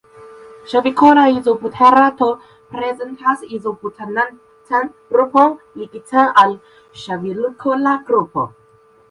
[0.69, 2.29] Ŝavikola izobuterato
[2.77, 6.57] prezentas izobutanatan grupon ligitan al
[7.05, 8.49] ŝavikola grupo.